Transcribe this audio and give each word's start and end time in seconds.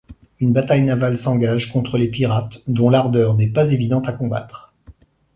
Une 0.39 0.51
bataille 0.51 0.81
navale 0.81 1.15
s'engage 1.19 1.71
contre 1.71 1.99
les 1.99 2.07
pirates 2.07 2.63
dont 2.65 2.89
l'ardeur 2.89 3.35
n'est 3.35 3.53
pas 3.53 3.71
évidente 3.71 4.09
à 4.09 4.13
combattre. 4.13 4.73